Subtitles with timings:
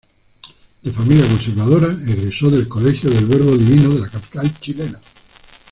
[0.81, 4.99] De familia conservadora, egresó del Colegio del Verbo Divino de la capital chilena.